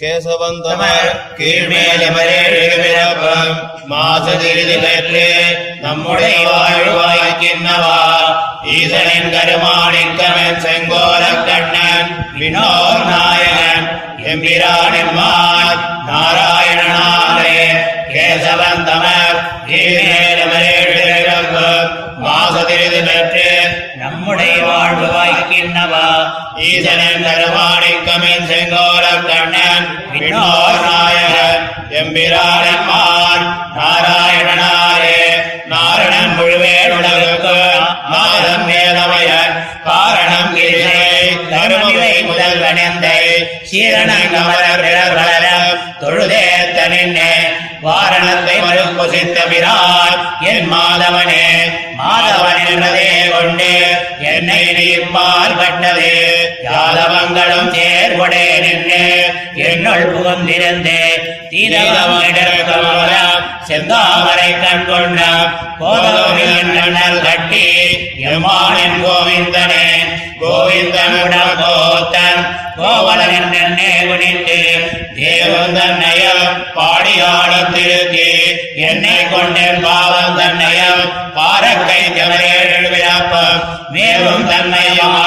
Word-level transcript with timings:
கேசவந்தமர் 0.00 1.08
கீழ்மேலிமரேழுபிறப்பம் 1.38 3.56
மாசதிரிதி 3.90 4.76
பெற்று 4.76 5.24
நம்முடைய 5.82 6.36
வாழ்வாய்க்கின்னவா 6.46 7.98
ஈசனின் 8.74 9.28
கருமாணிக்கமன் 9.34 10.62
செங்கோல 10.64 11.26
கண்ணன் 11.48 12.10
வினோர் 12.38 13.04
நாயகன் 13.10 13.86
எம்பிரானின்மான் 14.24 15.82
நாராயணனாலே 16.08 17.60
கேசவந்தமர் 18.14 19.38
கீழ்மேலிமரேழுபிறப்பம் 19.68 21.92
மாசதிரிதி 22.24 23.00
பெற்று 23.02 23.44
நம்முடைய 24.00 24.56
வாழ்வு 24.64 25.06
வாய்க்கின்னவா 25.12 26.08
ஈசனின் 26.66 27.22
கருமாணிக்கமின் 27.26 28.44
செங்கோல 28.50 28.89
விண்ணோர் 30.32 30.76
நாயகன் 30.82 31.62
எம்பிரானன்மான் 32.00 33.46
நாராயணனாரே 33.76 35.16
நாரணன் 35.72 36.34
முழுவேடுடலுக்கு 36.36 37.56
நாதன் 38.12 38.64
வேதமயன் 38.68 39.56
காரணம் 39.84 40.52
கிரிசை 40.54 41.02
தருமவை 41.50 42.12
முதல்வனெந்தை 42.28 43.18
சீரணங்கமர 43.70 44.62
வளரம் 45.10 45.82
தொழுதேத்த 46.00 46.86
நின்னே 46.88 47.34
வாரணத்தை 47.82 48.56
மறுப்புசித்த 48.60 49.36
பிரான் 49.50 50.18
என் 50.48 50.66
மாதவனே 50.68 51.44
மாதவன் 52.00 52.60
என்பதே 52.66 53.12
கொண்டு 53.30 53.72
என்னை 54.30 54.62
நீப்பால் 54.76 55.56
பட்டது 55.56 56.12
யாதவங்களும் 56.66 57.70
சேர்வடே 57.74 58.44
நின்று 58.64 59.04
என்னுள் 59.64 60.06
புகுந்திருந்து 60.12 60.98
தீரகம் 61.50 62.18
செந்தாமரை 63.70 64.50
கண் 64.56 64.86
கொண்ட 64.86 65.20
போதவரின் 65.80 66.72
கட்டி 67.20 67.66
எம்மானின் 68.26 68.98
கோவிந்தனே 69.02 69.86
கோவிந்தனுடன் 70.40 71.54
கோத்தன் 71.60 72.42
கோவலன் 72.80 73.34
குனிந்து 74.08 74.58
தேவன் 75.14 75.74
தன்னையம் 75.76 76.44
பாடியாடும் 76.74 77.72
திருத்தி 77.72 78.28
என்னை 78.82 79.16
கொண்டேன் 79.32 79.82
பாவம் 79.82 80.38
தன்னையம் 80.38 81.02
பாரக்கை 81.34 82.00
ஜமரேழுவிழப்பம் 82.16 83.58
மேலும் 83.90 84.46
தன்னையம் 84.48 85.18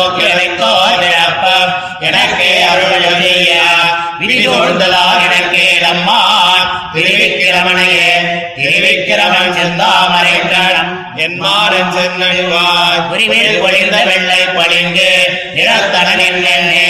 மாறன் 11.41 11.93
சென்னழிவாய் 11.95 13.03
உரிமையில் 13.11 13.61
பொழிந்த 13.63 13.97
வெள்ளை 14.09 14.41
பளிங்கு 14.57 15.11
நிறத்தனனின் 15.57 16.43
எண்ணே 16.49 16.89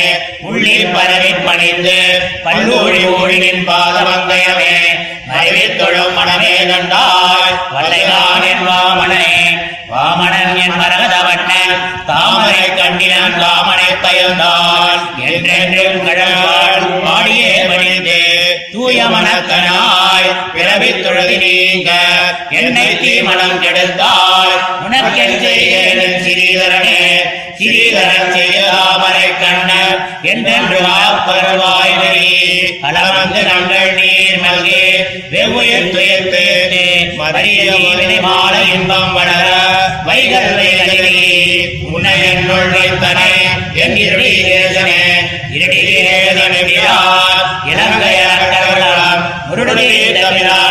உள்ளில் 0.48 0.92
பரவி 0.94 1.32
பணிந்து 1.46 1.98
பல்லூழி 2.46 3.02
ஊழினின் 3.14 3.64
பாதமங்கயமே 3.68 4.74
மறைவித் 5.30 5.78
தொழும் 5.80 6.16
மனமே 6.18 6.54
கண்டாய் 6.70 7.56
வல்லைதான் 7.74 8.46
என் 8.50 8.64
வாமனே 8.68 9.26
வாமனன் 9.90 10.56
என் 10.64 10.78
மரகதவண்ணன் 10.80 11.74
தாமரை 12.08 12.64
கண்டினன் 12.78 13.38
தாமரை 13.42 13.90
பயந்தாள் 14.02 15.00
என்றென்றும் 15.28 16.02
கடல்வாள் 16.06 16.86
பாடியே 17.06 17.54
மணிந்தே 17.70 18.22
தூய 18.72 18.98
மனக்கனாய் 19.14 19.97
பிறவித் 20.78 21.02
தொழுதி 21.02 21.36
நீங்க. 21.36 21.90
என்னை 22.50 22.86
தீமணம் 22.86 23.58
கெடுத்தால் 23.60 24.54
உனக்கென் 24.86 25.40
செய்கிறேன் 25.40 26.22
சிறீதரனே. 26.24 27.00
சிறீதரன் 27.58 28.30
செய்ய 28.32 28.60
தாமரை 28.60 29.28
கண்ணன் 29.40 30.22
என்றென்று 30.22 30.78
வாப்பருவாய் 30.80 31.96
நெறி. 32.02 32.30
அளவந்து 32.82 33.42
நங்கள் 33.42 33.92
நீர் 33.94 34.40
மல்கி 34.40 34.84
வெவ்வுயிர் 35.30 35.90
துயர்த்து. 35.90 36.44
மறிய 37.18 37.60
மால 38.20 38.54
இன்பம் 38.74 39.12
வளர 39.12 39.46
வைகல் 40.06 40.54
உன்னை 41.92 42.22
என்னுள் 42.32 42.70
வைத்தனே 42.70 43.32
என் 43.74 43.96
இருடி 43.96 44.32
ஏசனே 44.42 45.02
இருடி 45.50 45.82
ஏசனே 45.94 46.60
இலங்கை 47.66 48.14
அட்டவளம் 48.32 49.24
முருடே 49.50 49.90
தமிழானம்மான் 50.16 50.67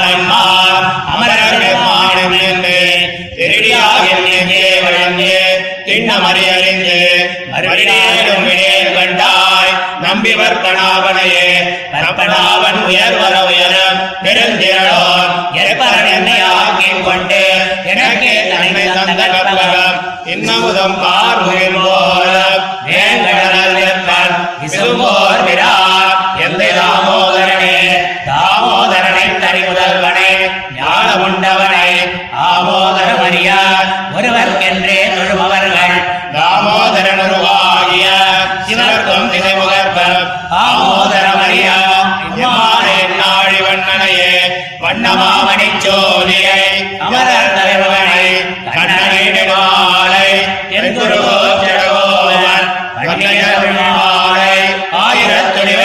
திண்ணமறி 6.08 6.44
அறிந்து 6.56 6.98
கண்டாய். 8.98 9.72
நம்பி 10.02 10.34
கணாவனையே 10.64 11.48
கற்பனாவன் 11.94 12.80
உயர் 12.88 13.18
வர 13.22 13.36
உயரம் 13.50 14.00
நெடுந்திரளோன் 14.24 15.34
என்னை 16.14 16.38
ஆக்கிக் 16.60 17.04
கொண்டு 17.06 17.42
எனக்கே 17.92 18.34
தனிமை 18.52 18.86
தந்த 18.96 19.22
கற்பகம். 19.34 20.00
இன்னமுதம் 20.26 20.98
பார்முகில் 21.04 21.80
போல 21.84 22.26
வேங்கடல் 22.88 23.78
எப்பன் 23.90 24.36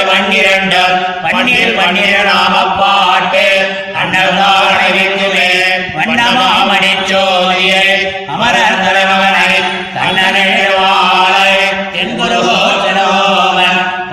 பன்னிரண்டு 0.05 0.83
பன்னிரண்டும் 1.23 1.25
பன்னீர் 1.25 1.77
பன்னிர 1.77 2.15
நாம 2.25 2.55
பாட்டு 2.79 3.45
அன்னதாரணை 4.01 4.89
விக்குமே 4.95 5.49
வண்ணமாமணி 5.97 6.93
சோழியை 7.11 7.87
அமரர் 8.29 8.81
தலைவனை 8.83 9.49
கண்ணனை 9.97 10.47
வாழை 10.75 11.53
என் 11.95 12.17
குரு 12.17 12.41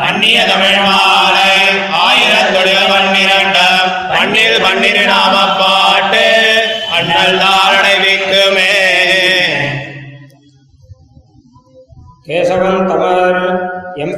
பன்னிய 0.01 0.39
தமிழ் 0.45 0.79
மாலை 0.83 1.51
ஆயிரத்தொழில் 1.99 2.89
பன்னிரண்டு 2.91 3.65
பன்னீர் 4.11 4.63
பன்னிரு 4.63 5.03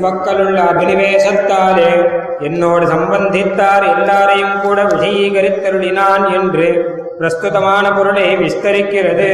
மக்களுள்ள 0.06 0.57
அபினிவேசத்தாலே 0.71 1.92
என்னோடு 2.48 2.86
சம்பந்தித்தார் 2.94 3.86
எல்லாரையும் 3.94 4.56
கூட 4.63 4.80
விஷயீகரித்தருளினான் 4.94 6.25
என்று 6.38 6.68
பிரஸ்துதமான 7.19 7.86
பொருளை 7.95 8.27
விஸ்தரிக்கிறது. 8.42 9.30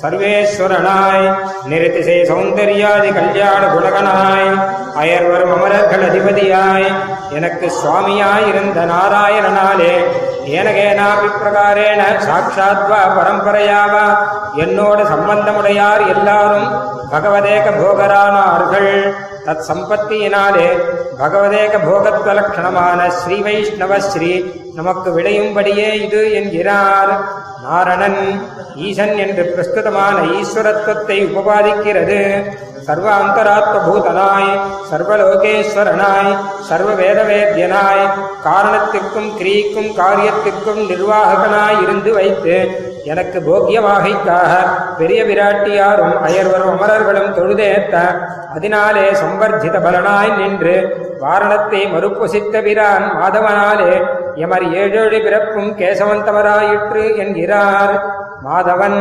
சர்வேஸ்வரனாய் 0.00 1.26
நிறுத்திசை 1.70 2.18
சௌந்தர்யாதி 2.30 3.10
கல்யாண 3.18 3.62
குணகனாய் 3.74 4.50
அயர்வரும் 5.00 5.52
அமரர்கள் 5.56 6.04
அதிபதியாய் 6.08 6.88
எனக்கு 7.38 7.66
சுவாமியாய் 7.80 8.46
இருந்த 8.50 8.80
நாராயணனாலே 8.92 9.94
ஏனகேனாபி 10.56 11.28
பிரகாரேண 11.40 12.00
சாட்சாத்வா 12.28 13.02
பரம்பரையாவா 13.16 14.06
என்னோடு 14.64 15.02
சம்பந்தமுடையார் 15.12 16.04
எல்லாரும் 16.14 16.68
பகவதேக 17.12 17.66
போகரானார்கள். 17.82 18.94
தத் 19.46 19.64
சம்பத்தியினாலே 19.68 20.68
பகவதேக 21.20 21.72
போகத்வ 21.86 22.30
லட்சணமான 22.38 23.08
ஸ்ரீ 23.18 23.36
வைஷ்ணவ 23.46 23.92
ஸ்ரீ 24.08 24.32
நமக்கு 24.78 25.08
விளையும்படியே 25.16 25.88
இது 26.04 26.20
என்கிறார். 26.40 27.12
நாரணன் 27.64 28.20
ஈசன் 28.86 29.16
என்று 29.24 29.44
பிரஸ்துதமான 29.54 30.16
ஈஸ்வரத்துவத்தை 30.38 31.18
உபபாதிக்கிறது. 31.28 32.20
சர்வ 32.86 33.08
அந்தராத்ம 33.22 33.80
பூதனாய் 33.86 34.52
சர்வலோகேஸ்வரனாய் 34.90 36.30
சர்வ 36.68 36.90
வேதவேத்தியனாய் 37.00 38.04
காரணத்திற்கும் 38.46 39.30
கிரீக்கும் 39.40 39.90
காரியத்திற்கும் 40.00 40.80
நிர்வாகனாய் 40.90 41.80
இருந்து 41.82 42.12
வைத்து 42.18 42.56
எனக்கு 43.04 43.38
போக்கியமாகைக்காக 43.40 44.52
பெரிய 44.98 45.24
விராட்டியாரும் 45.24 46.14
அயர்வரும் 46.26 46.72
அமரர்களும் 46.74 47.34
தொழுதேத்த 47.38 47.96
அதனாலே 48.54 49.04
சம்பர்ஜித 49.12 49.76
பலனாய் 49.86 50.36
நின்று 50.36 50.74
வாரணத்தை 51.20 51.80
மறுப்புசித்த 51.92 52.62
பிரான் 52.62 53.06
மாதவனாலே 53.20 53.92
எமர் 54.34 54.72
ஏழேழு 54.72 55.20
பிறப்பும் 55.22 55.70
கேசவந்தவராயிற்று 55.78 57.16
என்கிறார். 57.16 57.94
மாதவன் 58.44 58.98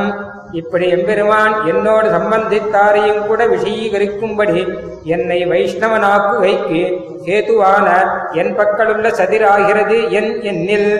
இப்படி 0.52 0.90
எம்பெருமான் 0.90 1.66
என்னோடு 1.66 2.08
சம்பந்தித்தாரையும் 2.10 3.28
கூட 3.28 3.46
விஷயீகரிக்கும்படி 3.46 4.74
என்னை 5.04 5.46
வைஷ்ணவனாக்குகைக்கு 5.46 6.82
கேதுவான 7.26 7.88
என் 8.32 8.56
பக்கலுள்ள 8.58 9.08
சதிராகிறது 9.20 10.10
என் 10.10 10.42
எண்ணில். 10.42 10.92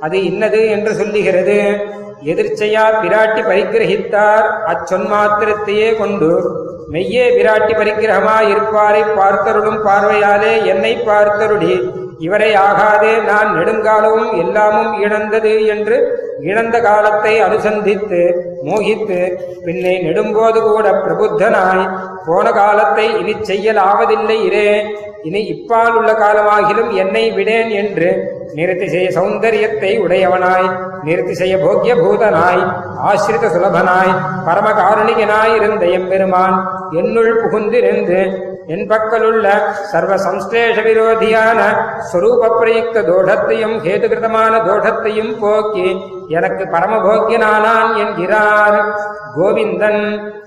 அது 0.00 0.24
இன்னது 0.24 0.70
என்று 0.70 0.94
சொல்லுகிறது. 0.94 1.84
எதிர்ச்சையா 2.26 2.84
பிராட்டி 3.02 3.42
பரிகிரகித்தார் 3.42 4.46
அச்சொன்மாத்திரத்தையே 4.70 5.90
கொண்டு 5.98 6.30
மெய்யே 6.88 7.24
பிராட்டி 7.36 7.74
பரிகிரகமாயிருப்பாரை 7.74 9.04
பார்த்தருளும் 9.16 9.80
பார்வையாலே 9.84 10.64
என்னை 10.64 10.92
பார்த்தருடி 11.06 11.74
இவரை 12.18 12.50
ஆகாதே 12.58 13.14
நான் 13.22 13.50
நெடுங்காலமும் 13.54 14.30
எல்லாமும் 14.38 14.92
இழந்தது 15.00 15.66
என்று 15.66 15.96
இழந்த 16.42 16.76
காலத்தை 16.80 17.40
அனுசந்தித்து 17.40 18.20
மோகித்து 18.62 19.18
பின்னே 19.64 19.94
நெடும்போது 20.02 20.60
கூட 20.62 20.86
பிரபுத்தனாய் 21.02 21.84
போன 22.26 22.50
காலத்தை 22.52 23.06
இனி 23.20 23.34
செய்யலாவதில்லை 23.42 24.38
இரே. 24.42 24.68
இனி 25.22 25.40
இப்பால் 25.46 25.94
உள்ள 25.94 26.12
காலமாகிலும் 26.14 26.90
என்னை 26.96 27.24
விடேன் 27.30 27.70
என்று 27.74 28.08
நிறுத்திசெய 28.58 29.06
சௌந்தரியத்தை 29.16 29.92
உடையவனாய் 30.04 30.68
நிறுத்திசெய 31.06 31.54
போக்கிய 31.64 31.94
பூதனாய் 32.02 32.62
ஆசிரித 33.10 33.46
சுலபனாய் 33.54 34.12
பரமகாருணிகனாய் 34.48 35.54
இருந்த 35.58 35.84
எம்பெருமான் 35.98 36.56
என்னுள் 37.00 37.32
புகுந்திருந்து 37.42 38.20
என் 38.74 38.86
பக்கலுள்ள 38.90 39.46
சர்வ 39.90 40.12
சம்ஸ்லேஷ 40.24 40.76
விரோதியான 40.86 41.58
ஸ்வரூப 42.10 42.48
பிரயுக்த 42.60 43.04
தோஷத்தையும் 43.10 43.76
ஹேதுகிருதமான 43.84 44.54
தோஷத்தையும் 44.68 45.34
போக்கி 45.42 45.88
எனக்கு 46.38 46.64
பரமபோக்கியனானான் 46.74 47.92
என்கிறார் 48.02 48.78
கோவிந்தன். 49.36 50.02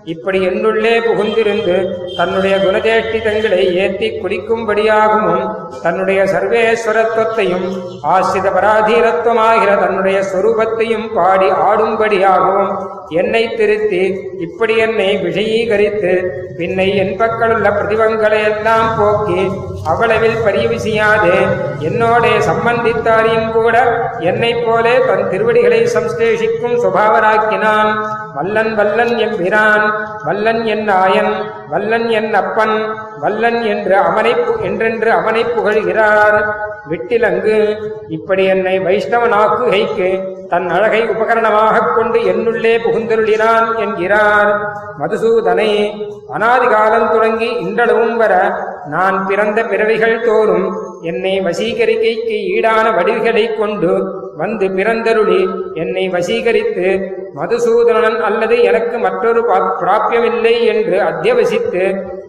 இப்படி 0.06 0.40
என்னுள்ளே 0.46 0.94
புகுந்திருந்து 1.00 1.75
தன்னுடைய 2.18 2.56
குணஜேஷ்டிதங்களை 2.57 3.62
ஏத்தி 3.75 4.07
குடிக்கும்படியாகவும் 4.13 5.44
தன்னுடைய 5.81 6.19
சர்வேஸ்வரத்துவத்தையும் 6.25 7.68
ஆசிரித 8.04 8.50
பராதீனத்துவமாகிற 8.50 9.74
தன்னுடைய 9.80 10.19
சொரூபத்தையும் 10.31 11.07
பாடி 11.13 11.50
ஆடும்படியாகவும் 11.63 12.72
என்னை 13.12 13.44
திருத்தி 13.56 14.04
இப்படி 14.40 14.74
என்னை 14.78 15.10
விஷயீகரித்து 15.18 16.13
பின்னை 16.57 16.88
என் 16.96 17.16
பக்கலுள்ள 17.18 17.69
பிரதிபங்களையெல்லாம் 17.69 18.90
போக்கி 18.98 19.42
அவ்வளவில் 19.85 20.41
பரியவிசியாதே 20.45 21.47
என்னோடே 21.79 22.31
சம்பந்தித்தாரையும் 22.39 23.51
கூட 23.51 24.07
என்னைப் 24.19 24.65
போலே 24.65 24.99
தன் 24.99 25.29
திருவடிகளை 25.29 25.87
சம்ஸ்லேஷிக்கும் 25.93 26.81
சுபாவராக்கினான். 26.83 28.07
வல்லன் 28.33 28.75
வல்லன் 28.75 29.15
எம்பிரான் 29.17 29.91
வல்லன் 30.23 30.63
என் 30.63 30.89
ஆயன் 30.89 31.51
வல்லன் 31.69 32.09
என் 32.09 32.33
அப்பன் 32.33 32.95
வல்லன் 33.19 33.61
என்று 33.61 33.97
அவனை 33.97 34.35
என்றென்று 34.61 35.11
அவனை 35.11 35.45
புகழ்கிறார். 35.45 36.53
விட்டிலங்கு 36.89 37.77
இப்படி 38.07 38.45
என்னை 38.45 38.79
வைஷ்ணவனாக்குகைக்கு 38.79 40.37
தன் 40.47 40.69
அழகை 40.69 41.09
உபகரணமாகக் 41.09 41.95
கொண்டு 41.95 42.19
என்னுள்ளே 42.19 42.77
புகுந்தருளினான் 42.77 43.75
என்கிறார். 43.75 44.73
மதுசூதனை 44.99 45.91
அனாதிகாலம் 46.37 47.11
தொடங்கி 47.11 47.49
இன்றளவும் 47.49 48.17
வர 48.17 48.51
நான் 48.87 49.27
பிறந்த 49.27 49.63
பிறவிகள் 49.63 50.23
தோறும் 50.25 50.67
என்னை 51.01 51.41
வசீகரிக்கைக்கு 51.41 52.37
ஈடான 52.55 52.95
வடிவுகளைக் 52.95 53.57
கொண்டு 53.57 53.91
வந்து 54.37 54.67
பிறந்தருளி 54.67 55.41
என்னை 55.73 56.09
வசீகரித்து 56.09 56.87
மதுசூதனன் 57.35 58.19
அல்லது 58.19 58.61
எனக்கு 58.61 58.97
மற்றொரு 58.97 59.41
பிராப்பியமில்லை 59.81 60.61
என்று 60.61 61.01
அத்தியவசித்து 61.01 61.83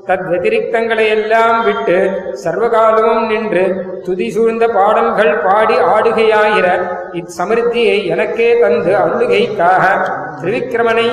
தத் 0.07 0.99
எல்லாம் 0.99 1.65
விட்டு 1.65 1.97
சர்வகாலமும் 2.45 3.27
நின்று 3.27 3.65
துதி 4.05 4.29
சூழ்ந்த 4.31 4.65
பாடல்கள் 4.69 5.33
பாடி 5.45 5.77
ஆடுகையாகிற 5.95 6.67
இச்சமிருத்தியை 7.21 7.97
எனக்கே 8.07 8.49
தந்து 8.61 8.93
அருளுகைக்காக 9.03 9.85
திரிவிக்கிரமனை 10.41 11.07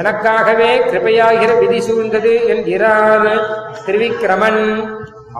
எனக்காகவே 0.00 0.70
கிருபையாகிற 0.90 1.50
விதி 1.58 1.80
சூழ்ந்தது 1.86 2.34
என்கிறார் 2.46 3.28
திரிவிக்கிரமன். 3.86 4.62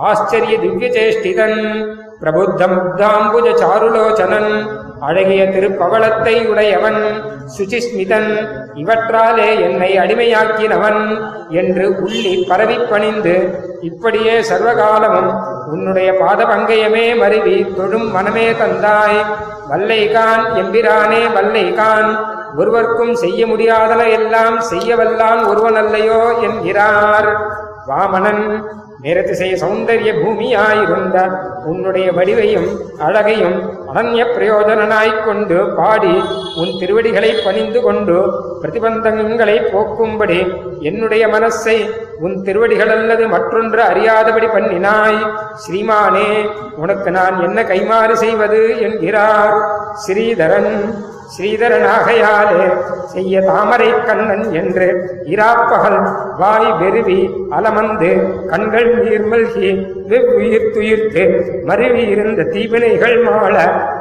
ஆச்சரிய 0.08 0.56
திவ்ய 0.58 0.88
சேஷ்டிதன் 0.96 1.58
பிரபுத்த 2.20 2.62
முக்தாம்புஜ 2.74 3.46
சாருலோச்சனன். 3.62 4.52
அழகிய 5.00 5.44
திருப்பவளத்தை 5.44 6.46
உடையவன் 6.46 7.22
சுச்சிஸ்மிதன் 7.58 8.48
இவற்றாலே 8.74 9.60
என்னை 9.60 9.98
அடிமையாக்கினவன் 9.98 11.18
என்று 11.50 11.88
உள்ளி 11.88 12.46
பரவிப் 12.48 12.90
பணிந்து 12.90 13.64
இப்படியே 13.80 14.40
சர்வகாலமும் 14.40 15.30
உன்னுடைய 15.66 16.12
பாதபங்கயமே 16.12 17.16
மருவி 17.16 17.66
தொழும் 17.76 18.10
மனமே 18.10 18.50
தந்தாய். 18.50 19.24
வல்லைகான் 19.70 20.54
எம்பிரானே 20.54 21.22
வல்லைகான் 21.34 22.16
ஒருவர்க்கும் 22.56 23.14
செய்ய 23.14 23.46
முடியாதன 23.46 24.10
எல்லாம் 24.10 24.62
செய்யவல்லான் 24.70 25.40
ஒருவனல்லையோ 25.46 26.42
என்கிறார். 26.42 27.36
வாமனன் 27.88 28.64
நிறதிசை 29.02 29.54
சௌந்தரிய 29.54 30.12
பூமியாயிருந்த 30.12 31.16
உன்னுடைய 31.64 32.12
வடிவையும் 32.12 32.98
அழகையும் 32.98 33.85
அனன்ய 33.96 34.22
பிரயோஜனனாய்க் 34.36 35.22
கொண்டு 35.26 35.58
பாடி 35.76 36.14
உன் 36.60 36.72
திருவடிகளை 36.80 37.30
பணிந்து 37.44 37.80
கொண்டு 37.80 38.16
பிரதிபந்தங்களை 38.62 39.56
போக்கும்படி 39.72 40.38
என்னுடைய 40.80 41.24
மனசை 41.28 41.76
உன் 42.20 42.36
திருவடிகள் 42.42 42.92
அல்லது 42.96 43.24
மற்றொன்று 43.28 43.80
அறியாதபடி 43.82 44.46
பண்ணினாய். 44.46 45.18
ஸ்ரீமானே 45.64 46.30
உனக்கு 46.76 47.10
நான் 47.10 47.42
என்ன 47.42 47.62
கைமாறு 47.62 48.16
செய்வது 48.24 48.62
என்கிறார். 48.78 49.56
ஸ்ரீதரன் 50.04 50.72
ஸ்ரீதரனாகையாலே 51.34 52.66
செய்ய 53.12 53.40
தாமரை 53.40 53.88
கண்ணன் 54.08 54.44
என்று 54.52 54.86
இராப்பகல் 55.26 55.98
வாய் 56.40 56.70
வெறுவி 56.80 57.18
அலமந்து 57.50 58.10
கண்கள் 58.50 58.90
நீர்மல்கி 58.98 59.70
வெவ்வுயிர் 60.10 60.70
துயிர்த்து 60.74 61.24
மருவி 61.64 62.04
இருந்த 62.14 62.46
தீவினைகள் 62.54 63.18
மாள 63.24 63.56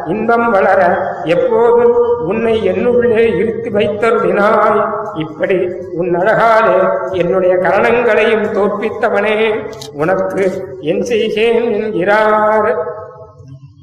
இன்பம் 0.05 0.51
வளர 0.51 0.81
எப்போதும் 1.23 1.95
உன்னை 2.27 2.67
என்னுள்ளே 2.69 3.23
இழுத்து 3.35 3.69
வைத்தருளினாய். 3.69 4.89
இப்படி 5.15 5.69
உன் 5.93 6.15
அழகாலே 6.15 6.89
என்னுடைய 7.11 7.55
கரணங்களையும் 7.55 8.45
தோற்பித்தவனே 8.57 9.63
உனக்கு 9.93 10.51
என் 10.81 11.03
செய்கேன் 11.03 11.71
என்கிறார். 11.71 12.93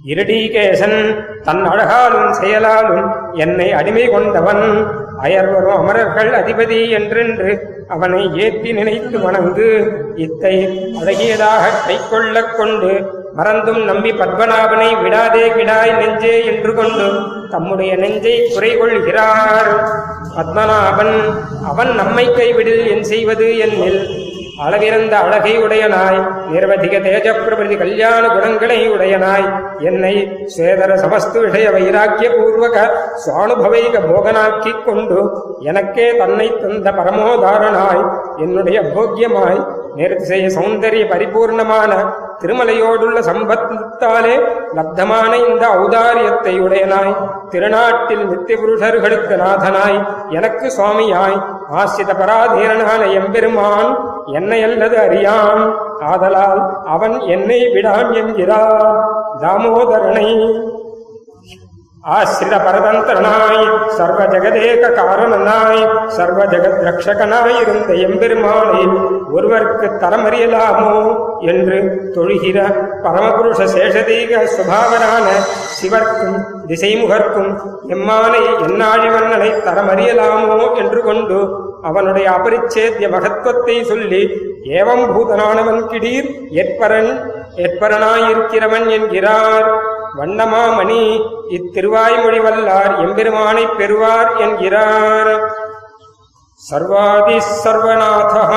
இருடீகேசன் 0.04 1.25
தன் 1.42 1.64
அழகாலும் 1.64 2.32
செயலாலும் 2.32 3.04
என்னை 3.32 3.73
அடிமை 3.73 4.09
கொண்டவன். 4.09 4.87
அயர்வரும் 5.23 5.76
அமரர்கள் 5.76 6.30
அதிபதி 6.32 6.90
என்றென்று 6.90 7.68
அவனை 7.88 8.35
ஏற்றி 8.35 8.73
நினைத்து 8.73 9.18
வணங்கு. 9.18 9.68
இத்தை 10.16 10.54
அழகியதாக 11.00 11.64
கைக்கொள்ளக் 11.87 12.56
கொண்டு 12.56 13.21
மறந்தும் 13.35 13.85
நம்பி 13.85 14.11
பத்மநாபனை 14.12 15.03
விடாதே 15.03 15.49
விடாய் 15.49 15.93
நெஞ்சே 15.99 16.45
என்று 16.45 16.75
கொண்டு 16.75 17.07
தம்முடைய 17.51 17.97
நெஞ்சை 17.97 18.51
குறை 18.55 18.77
கொள்கிறார் 18.77 19.71
பத்மநாபன் 20.37 21.15
அவன் 21.67 21.95
நம்மை 21.95 22.33
கைவிடில் 22.33 22.87
என் 22.87 23.03
செய்வது 23.03 23.47
என்னில். 23.57 24.31
அளவிறந்த 24.67 25.12
அழகை 25.12 25.59
உடையனாய். 25.59 26.19
நிர்வதிக 26.53 27.03
தேஜ 27.03 27.35
பிரபதி 27.35 27.77
கல்யாண 27.77 28.29
குணங்களை 28.29 28.91
உடையனாய். 28.91 29.47
என்னை 29.79 30.15
சேதர 30.57 30.95
சமஸ்து 30.95 31.41
விஷய 31.41 31.71
வைராக்கிய 31.71 32.29
பூர்வக 32.31 32.77
சுவானுபவைக 33.25 34.01
போகனாக்கிக் 34.11 34.85
கொண்டு 34.85 35.19
எனக்கே 35.61 36.17
தன்னை 36.17 36.49
தந்த 36.61 36.91
பரமோதாரனாய். 36.91 38.05
என்னுடைய 38.39 38.81
போக்கியமாய் 38.83 39.82
நேர்த்திசெய 39.97 40.47
சௌந்தரிய 40.57 41.05
பரிபூர்ணமான 41.13 41.93
திருமலையோடுள்ள 42.41 43.19
சம்பத்தாலே 43.29 44.35
லப்தமான 44.77 45.33
இந்த 45.49 45.65
ஔதாரியத்தை 45.69 46.55
உடையனாய். 46.61 47.13
திருநாட்டில் 47.51 48.25
நித்திய 48.25 48.59
புருஷர்களுக்கு 48.59 49.35
நாதனாய். 49.45 49.99
எனக்கு 50.31 50.73
சுவாமியாய். 50.79 51.39
ஆசிரித 51.71 52.13
பராதீரனான 52.13 53.03
எம்பெருமான் 53.13 53.91
என்னை 54.27 54.63
அல்லது 54.63 54.99
அறியான். 54.99 55.63
ஆதலால் 56.01 56.63
அவன் 56.85 57.21
என்னை 57.21 57.61
விடான் 57.61 58.13
என்கிறார் 58.15 58.99
தாமோதரனை 59.41 60.29
ஆசிரித 62.04 62.54
பரதந்திரனாய் 62.64 63.66
சர்வ 63.97 64.21
ஜெகதேக 64.32 64.88
காரணனாய் 64.94 65.82
சர்வ 66.16 66.40
ஜெகத் 66.44 66.80
ரக்ஷகனாய் 66.87 67.59
இருந்த 67.61 67.92
எம்பெருமானை 68.06 68.80
ஒருவருக்கு 69.30 69.88
தரமறியலாமோ 70.02 70.94
என்று 71.42 71.78
தொழுகிற 72.16 72.59
பரமபுருஷ 73.04 73.68
சேஷதீக 73.75 74.42
சுபாவனான 74.56 75.28
சிவர்க்கும் 75.78 76.38
திசைமுகர்க்கும் 76.66 77.52
எம்மானை 77.97 78.42
என்னாழிவண்ணனை 78.66 79.50
தரமறியலாமோ 79.68 80.59
என்று 80.75 81.02
கொண்டு 81.02 81.38
அவனுடைய 81.85 82.26
அபரிச்சேத்திய 82.30 83.06
மகத்துவத்தை 83.09 83.78
சொல்லி 83.85 84.23
ஏவம் 84.80 85.06
பூதனானவன் 85.14 85.82
கிடீர் 85.92 86.28
எற்பரன் 86.62 87.12
எற்பரனாயிருக்கிறவன் 87.64 88.87
என்கிறார். 88.90 89.66
வண்ணமாமணி 90.20 91.01
இத்திருவாய்மொழி 91.58 92.39
வல்லார் 92.46 92.94
எம்பெருமானைப் 93.04 93.75
பெறுவார் 93.80 94.32
என்கிறார் 94.46 95.34
சர்வாதி 96.62 97.38
சர்வநாதः 97.63 98.51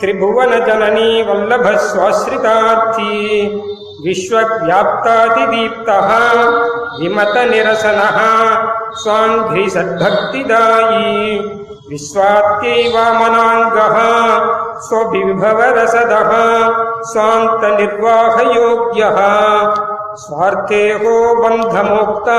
திரிபுவன 0.00 0.52
ஜனனி 0.68 1.10
வல்லப 1.26 1.66
சுவாஸ்ரிதார்த்தி 1.88 3.12
விஸ்வவியாப்தாதிதீப்தः 4.04 6.08
விமத 6.98 7.36
நிரசனः 7.50 8.16
स्वाङ्घ्रि 9.02 9.66
सद्भक्तिदायी 9.74 11.12
विश्वात्यैवामनाङ्गः 12.72 13.96
स्वविभवरसदः 14.86 16.32
स्वान्तनिर्वाहयोग्यः 17.12 19.18
स्वार्थेहो 20.19 21.11
बन्धमोक्ता 21.41 22.37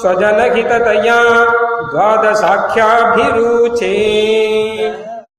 स्वजनहिततया 0.00 1.20
द्वादशाख्याभिरुचे। 1.92 3.94